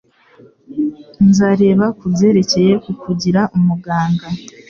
[1.27, 4.25] Nzareba kubyerekeye kukugira umuganga